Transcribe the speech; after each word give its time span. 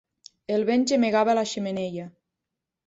El 0.55 0.65
vent 0.69 0.85
gemegava 0.93 1.35
a 1.35 1.39
la 1.41 1.47
xemeneia. 1.53 2.11